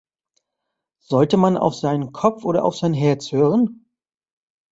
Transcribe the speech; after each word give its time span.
Sollte 1.03 1.37
man 1.37 1.57
auf 1.57 1.75
seinen 1.75 2.11
Kopf 2.11 2.43
oder 2.43 2.65
auf 2.65 2.75
sein 2.75 2.95
Herz 2.95 3.31
hören? 3.31 3.85